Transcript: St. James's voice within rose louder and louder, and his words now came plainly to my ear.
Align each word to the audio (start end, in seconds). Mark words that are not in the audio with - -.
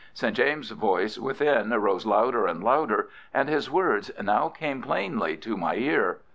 St. 0.15 0.35
James's 0.35 0.71
voice 0.75 1.19
within 1.19 1.69
rose 1.69 2.07
louder 2.07 2.47
and 2.47 2.63
louder, 2.63 3.07
and 3.35 3.47
his 3.47 3.69
words 3.69 4.09
now 4.19 4.49
came 4.49 4.81
plainly 4.81 5.37
to 5.37 5.55
my 5.55 5.75
ear. 5.75 6.21